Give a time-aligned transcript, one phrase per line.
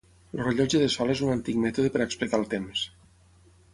[0.35, 2.87] El rellotge de sol és un antic mètode per explicar el temps.